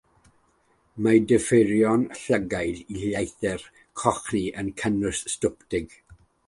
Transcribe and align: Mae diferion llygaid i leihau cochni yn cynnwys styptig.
Mae 1.07 1.19
diferion 1.31 2.07
llygaid 2.21 2.81
i 2.97 2.99
leihau 3.03 3.63
cochni 4.05 4.45
yn 4.63 4.75
cynnwys 4.83 5.27
styptig. 5.37 6.01